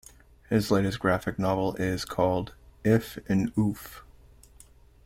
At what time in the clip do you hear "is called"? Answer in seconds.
1.75-2.55